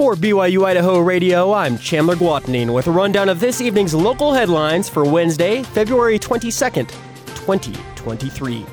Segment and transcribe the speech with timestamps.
[0.00, 4.88] For BYU Idaho Radio, I'm Chandler Guatanin with a rundown of this evening's local headlines
[4.88, 6.88] for Wednesday, February 22nd,
[7.34, 8.64] 2023.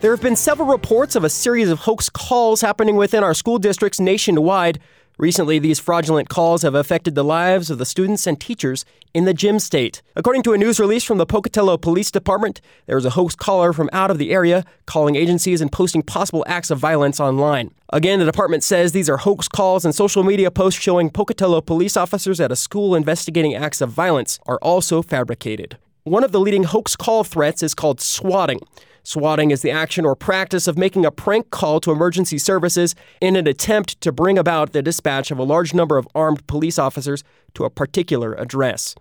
[0.00, 3.58] There have been several reports of a series of hoax calls happening within our school
[3.58, 4.78] districts nationwide.
[5.22, 8.84] Recently, these fraudulent calls have affected the lives of the students and teachers
[9.14, 10.02] in the Gem State.
[10.16, 13.72] According to a news release from the Pocatello Police Department, there was a hoax caller
[13.72, 17.70] from out of the area calling agencies and posting possible acts of violence online.
[17.92, 21.96] Again, the department says these are hoax calls and social media posts showing Pocatello police
[21.96, 25.76] officers at a school investigating acts of violence are also fabricated.
[26.02, 28.58] One of the leading hoax call threats is called swatting.
[29.04, 33.34] Swatting is the action or practice of making a prank call to emergency services in
[33.34, 37.24] an attempt to bring about the dispatch of a large number of armed police officers
[37.54, 38.94] to a particular address.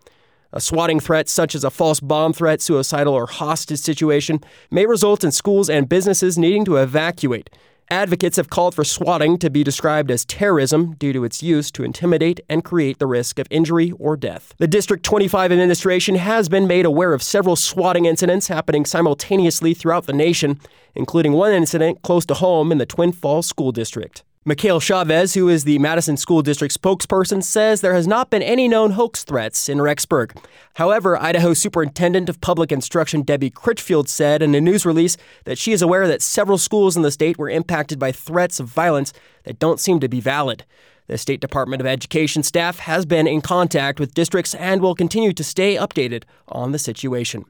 [0.54, 4.40] A swatting threat, such as a false bomb threat, suicidal, or hostage situation,
[4.72, 7.50] may result in schools and businesses needing to evacuate.
[7.92, 11.84] Advocates have called for swatting to be described as terrorism due to its use to
[11.84, 14.54] intimidate and create the risk of injury or death.
[14.60, 20.06] The District 25 administration has been made aware of several swatting incidents happening simultaneously throughout
[20.06, 20.58] the nation,
[20.96, 24.24] including one incident close to home in the Twin Falls School District.
[24.44, 28.68] Mikhail Chavez, who is the Madison School District spokesperson, says there has not been any
[28.68, 30.36] known hoax threats in Rexburg.
[30.74, 35.74] However, Idaho Superintendent of Public Instruction Debbie Critchfield said in a news release that she
[35.74, 39.60] is aware that several schools in the state were impacted by threats of violence that
[39.60, 40.66] don't seem to be valid.
[41.06, 45.34] The State Department of Education staff has been in contact with districts and will continue
[45.34, 47.46] to stay updated on the situation.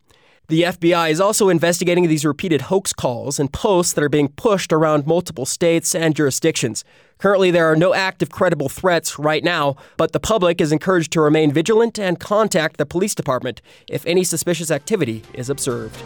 [0.47, 4.73] The FBI is also investigating these repeated hoax calls and posts that are being pushed
[4.73, 6.83] around multiple states and jurisdictions.
[7.19, 11.21] Currently, there are no active credible threats right now, but the public is encouraged to
[11.21, 16.01] remain vigilant and contact the police department if any suspicious activity is observed.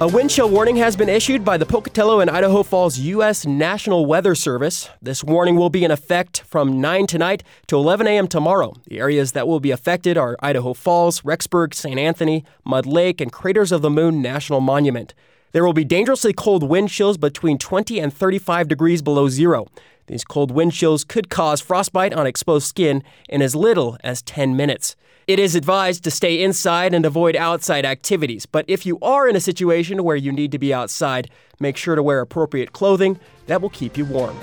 [0.00, 3.44] A wind chill warning has been issued by the Pocatello and Idaho Falls U.S.
[3.44, 4.88] National Weather Service.
[5.02, 8.28] This warning will be in effect from 9 tonight to 11 a.m.
[8.28, 8.74] tomorrow.
[8.86, 11.98] The areas that will be affected are Idaho Falls, Rexburg, St.
[11.98, 15.14] Anthony, Mud Lake, and Craters of the Moon National Monument.
[15.50, 19.66] There will be dangerously cold wind chills between 20 and 35 degrees below zero.
[20.08, 24.56] These cold wind chills could cause frostbite on exposed skin in as little as 10
[24.56, 24.96] minutes.
[25.26, 29.36] It is advised to stay inside and avoid outside activities, but if you are in
[29.36, 31.30] a situation where you need to be outside,
[31.60, 34.36] make sure to wear appropriate clothing that will keep you warm.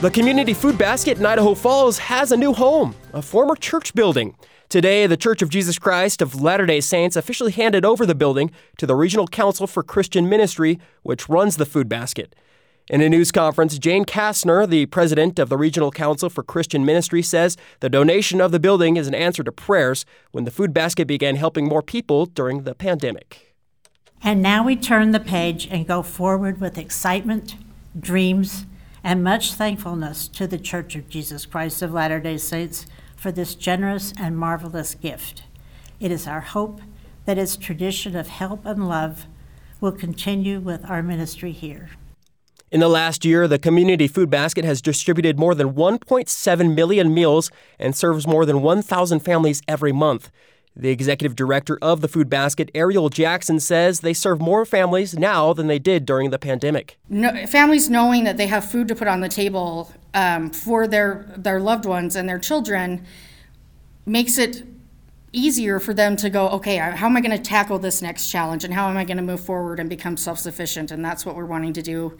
[0.00, 4.34] The Community Food Basket in Idaho Falls has a new home, a former church building.
[4.68, 8.50] Today, the Church of Jesus Christ of Latter day Saints officially handed over the building
[8.78, 12.34] to the Regional Council for Christian Ministry, which runs the food basket.
[12.90, 17.22] In a news conference, Jane Kastner, the president of the Regional Council for Christian Ministry,
[17.22, 21.06] says the donation of the building is an answer to prayers when the food basket
[21.06, 23.54] began helping more people during the pandemic.
[24.22, 27.56] And now we turn the page and go forward with excitement,
[27.98, 28.66] dreams,
[29.02, 32.84] and much thankfulness to the Church of Jesus Christ of Latter day Saints
[33.16, 35.44] for this generous and marvelous gift.
[36.00, 36.82] It is our hope
[37.24, 39.24] that its tradition of help and love
[39.80, 41.88] will continue with our ministry here.
[42.74, 47.52] In the last year, the Community Food Basket has distributed more than 1.7 million meals
[47.78, 50.28] and serves more than 1,000 families every month.
[50.74, 55.52] The executive director of the Food Basket, Ariel Jackson, says they serve more families now
[55.52, 56.98] than they did during the pandemic.
[57.08, 61.32] No, families knowing that they have food to put on the table um, for their
[61.36, 63.06] their loved ones and their children
[64.04, 64.64] makes it
[65.30, 68.64] easier for them to go, okay, how am I going to tackle this next challenge,
[68.64, 70.90] and how am I going to move forward and become self sufficient?
[70.90, 72.18] And that's what we're wanting to do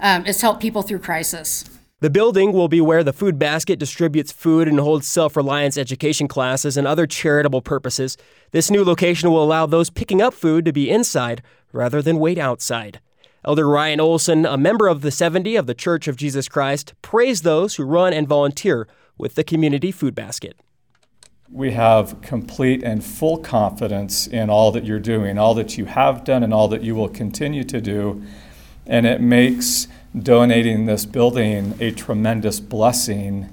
[0.00, 1.64] um, is help people through crisis.
[2.02, 6.26] The building will be where the food basket distributes food and holds self reliance education
[6.26, 8.16] classes and other charitable purposes.
[8.50, 12.38] This new location will allow those picking up food to be inside rather than wait
[12.38, 13.00] outside.
[13.44, 17.44] Elder Ryan Olsen, a member of the 70 of the Church of Jesus Christ, praised
[17.44, 20.56] those who run and volunteer with the community food basket.
[21.48, 26.24] We have complete and full confidence in all that you're doing, all that you have
[26.24, 28.22] done, and all that you will continue to do
[28.86, 29.88] and it makes
[30.18, 33.48] donating this building a tremendous blessing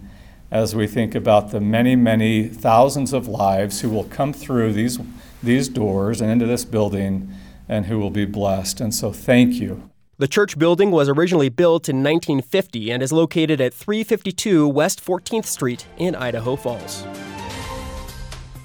[0.51, 4.99] as we think about the many, many thousands of lives who will come through these,
[5.43, 7.31] these doors and into this building
[7.67, 8.81] and who will be blessed.
[8.81, 9.89] And so, thank you.
[10.17, 15.45] The church building was originally built in 1950 and is located at 352 West 14th
[15.45, 17.05] Street in Idaho Falls.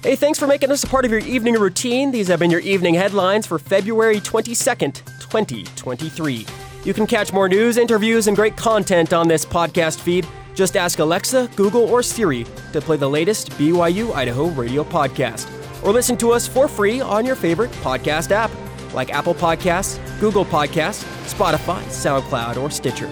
[0.03, 2.11] Hey, thanks for making us a part of your evening routine.
[2.11, 5.01] These have been your evening headlines for February 22nd,
[5.43, 6.45] 2023.
[6.85, 10.25] You can catch more news, interviews, and great content on this podcast feed.
[10.53, 15.51] Just ask Alexa, Google, or Siri to play the latest BYU Idaho radio podcast.
[15.83, 18.49] Or listen to us for free on your favorite podcast app,
[18.93, 23.09] like Apple Podcasts, Google Podcasts, Spotify, SoundCloud, or Stitcher.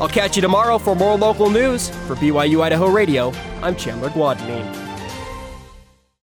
[0.00, 1.88] I'll catch you tomorrow for more local news.
[2.06, 3.32] For BYU Idaho Radio,
[3.62, 4.87] I'm Chandler Guadagnine.